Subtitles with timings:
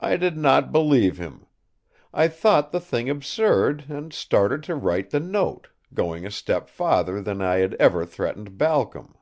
[0.00, 1.44] I did not believe him.
[2.14, 7.20] I thought the thing absurd, and started to write the note, going a step farther
[7.20, 9.16] than I had ever threatened Balcom."